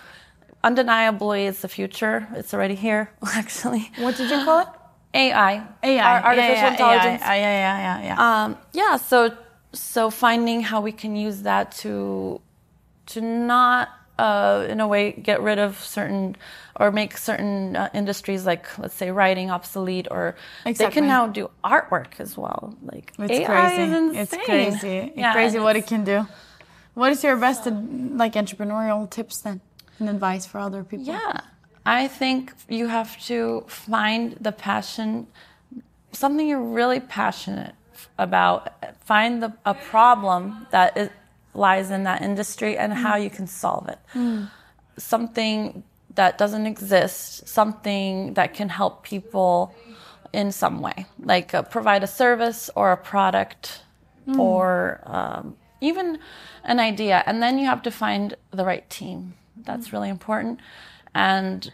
[0.63, 4.67] undeniably it's the future it's already here actually What did you call it?
[5.13, 5.99] ai AI.
[6.03, 8.15] Ar- artificial yeah, yeah, intelligence Yeah, yeah, yeah, yeah.
[8.15, 8.43] yeah.
[8.45, 9.35] um, yeah so
[9.73, 12.41] so finding how we can use that to
[13.07, 13.89] to not
[14.21, 16.35] uh, in a way get rid of certain
[16.79, 21.43] or make certain uh, industries like let's say writing obsolete or they can now do
[21.63, 22.61] artwork as well
[22.91, 24.19] like It's AI crazy.
[24.21, 24.97] It's crazy.
[24.97, 26.17] It's Yeah, crazy and what it can do.
[26.93, 27.71] What is your best uh,
[28.23, 29.61] like entrepreneurial tips then
[29.99, 31.05] and advice for other people?
[31.13, 31.41] Yeah.
[31.99, 35.27] I think you have to find the passion
[36.11, 37.73] something you're really passionate
[38.17, 38.69] about.
[39.05, 41.09] Find the, a problem that is,
[41.53, 43.99] lies in that industry and how you can solve it.
[44.97, 45.83] Something
[46.15, 49.73] that doesn't exist, something that can help people
[50.33, 53.83] in some way, like uh, provide a service or a product
[54.37, 56.19] or um, even
[56.63, 57.23] an idea.
[57.25, 59.33] And then you have to find the right team.
[59.57, 60.59] That's really important.
[61.13, 61.71] And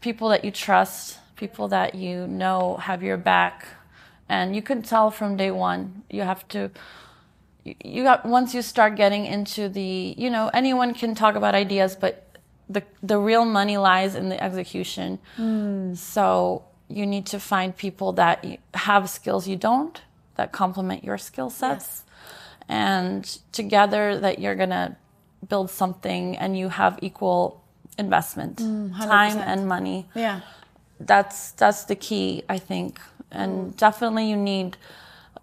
[0.00, 3.66] people that you trust, people that you know have your back.
[4.28, 6.70] And you can tell from day one, you have to
[7.80, 11.96] you- got once you start getting into the you know anyone can talk about ideas
[11.96, 12.26] but
[12.68, 15.18] the the real money lies in the execution.
[15.36, 15.94] Hmm.
[15.94, 18.44] So you need to find people that
[18.74, 20.00] have skills you don't
[20.36, 22.04] that complement your skill sets.
[22.68, 24.96] And together that you're going to
[25.48, 27.62] build something and you have equal
[27.98, 30.08] investment hmm, time and money.
[30.14, 30.40] Yeah.
[30.98, 33.00] that's that's the key i think.
[33.30, 33.70] And hmm.
[33.70, 34.76] definitely you need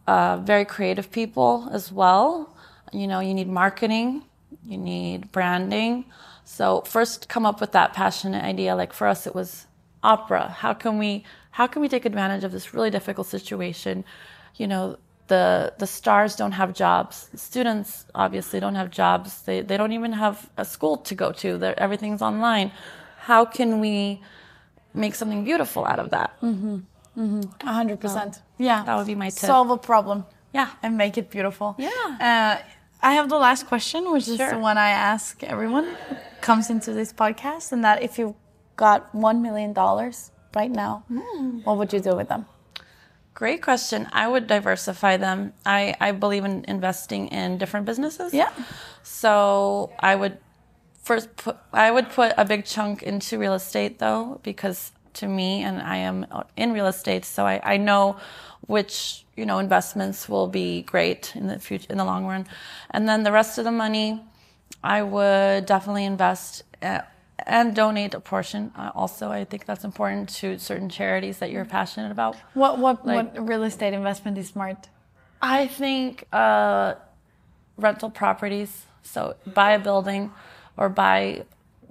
[0.08, 2.56] uh, very creative people as well.
[2.92, 4.24] You know you need marketing
[4.66, 6.06] you need branding.
[6.46, 8.76] So first come up with that passionate idea.
[8.76, 9.66] Like for us it was
[10.04, 10.50] opera.
[10.50, 14.04] How can we how can we take advantage of this really difficult situation?
[14.56, 14.98] You know
[15.28, 17.30] the the stars don't have jobs.
[17.36, 19.42] Students obviously don't have jobs.
[19.44, 21.58] They, they don't even have a school to go to.
[21.58, 22.72] They're, everything's online.
[23.18, 24.22] How can we
[24.94, 26.36] make something beautiful out of that.
[27.16, 28.42] A hundred percent.
[28.58, 28.84] Yeah.
[28.86, 29.40] That would be my tip.
[29.48, 30.70] Solve a problem Yeah.
[30.82, 31.76] and make it beautiful.
[31.78, 31.90] Yeah.
[32.20, 32.58] Uh,
[33.02, 36.94] I have the last question, which is the one I ask everyone who comes into
[36.94, 38.36] this podcast, and that if you
[38.76, 41.60] got one million dollars right now, Hmm.
[41.66, 42.46] what would you do with them?
[43.34, 44.08] Great question.
[44.14, 45.54] I would diversify them.
[45.66, 48.34] I, I believe in investing in different businesses.
[48.34, 48.52] Yeah.
[49.04, 50.38] So I would
[51.04, 55.64] first put I would put a big chunk into real estate though, because to me
[55.64, 58.18] and I am in real estate, so I, I know
[58.68, 62.46] which you know investments will be great in the future in the long run,
[62.92, 64.22] and then the rest of the money,
[64.84, 66.64] I would definitely invest.
[66.82, 67.02] uh
[67.46, 68.72] and donate a portion.
[68.78, 72.36] Uh, also, I think that's important to certain charities that you're passionate about.
[72.54, 74.88] What what Like- what real estate investment is smart?
[75.42, 76.94] I think uh,
[77.78, 78.86] rental properties.
[79.02, 80.32] So buy a building
[80.78, 81.44] or buy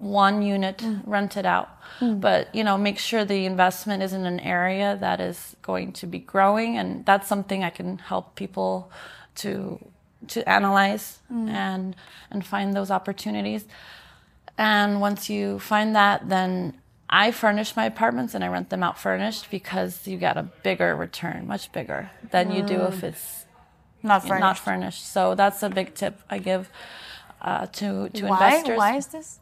[0.03, 1.01] one unit, mm.
[1.07, 1.71] rent it out.
[2.01, 2.21] Mm.
[2.21, 6.07] But you know, make sure the investment is in an area that is going to
[6.07, 8.91] be growing, and that's something I can help people
[9.37, 9.79] to
[10.29, 11.49] to analyze mm.
[11.49, 11.95] and
[12.31, 13.65] and find those opportunities.
[14.59, 16.79] And once you find that, then
[17.09, 20.97] I furnish my apartments and I rent them out furnished because you get a bigger
[20.97, 23.45] return, much bigger than you do if it's
[24.03, 24.41] Not furnished.
[24.41, 25.07] not furnished.
[25.13, 26.71] So that's a big tip I give
[27.41, 28.57] uh, to to Why?
[28.57, 28.79] investors.
[28.79, 29.39] Why is this?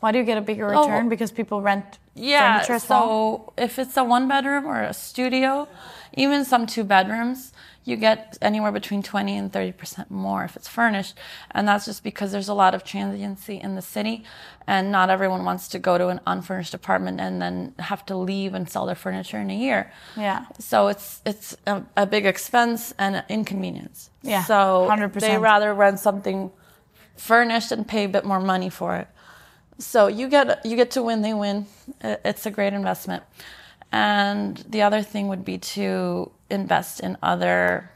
[0.00, 0.80] Why do you get a bigger Oh.
[0.80, 1.08] return?
[1.08, 2.54] Because people rent Yeah.
[2.56, 3.00] furniture as well?
[3.46, 5.68] So if it's a one bedroom or a studio,
[6.14, 7.52] even some two bedrooms,
[7.84, 11.16] you get anywhere between 20 and 30% more if it's furnished.
[11.50, 14.22] And that's just because there's a lot of transiency in the city
[14.66, 18.54] and not everyone wants to go to an unfurnished apartment and then have to leave
[18.54, 19.90] and sell their furniture in a year.
[20.16, 20.44] Yeah.
[20.58, 24.10] So it's it's a, a big expense and an inconvenience.
[24.22, 25.20] Yeah, So 100%.
[25.20, 26.50] they rather rent something
[27.16, 29.08] furnished and pay a bit more money for it.
[29.80, 31.66] So you get you get to win, they win.
[32.02, 33.24] It's a great investment.
[33.92, 37.90] And the other thing would be to invest in other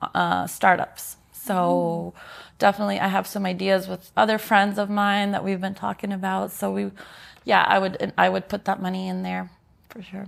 [0.00, 1.16] uh, startups.
[1.32, 2.14] So
[2.58, 6.52] definitely, I have some ideas with other friends of mine that we've been talking about.
[6.52, 6.90] So we,
[7.44, 9.50] yeah, I would I would put that money in there
[9.88, 10.26] for sure.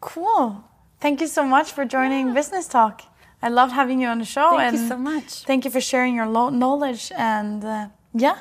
[0.00, 0.64] Cool.
[1.00, 3.02] Thank you so much for joining Business Talk.
[3.40, 4.50] I loved having you on the show.
[4.50, 5.44] Thank and you so much.
[5.44, 7.12] Thank you for sharing your knowledge.
[7.16, 8.38] And uh, yeah.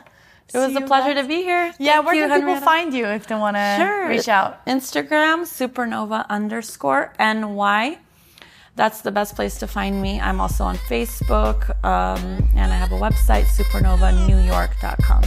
[0.54, 1.24] It was a pleasure guys.
[1.24, 1.74] to be here.
[1.78, 4.08] Yeah, Thank where you, can people find you if they want to Sure.
[4.08, 4.66] reach out?
[4.66, 7.98] Instagram, supernova underscore NY.
[8.76, 10.22] That's the best place to find me.
[10.22, 15.24] I'm also on Facebook, um, and I have a website, supernovanewyork.com.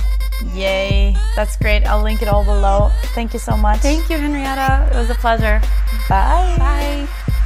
[0.55, 1.17] Yay.
[1.37, 1.85] That's great.
[1.85, 2.91] I'll link it all below.
[3.15, 3.81] Thank you so much.
[3.81, 4.89] Thank you, Henrietta.
[4.93, 5.61] It was a pleasure.
[6.09, 6.55] Bye.
[6.59, 7.37] Bye.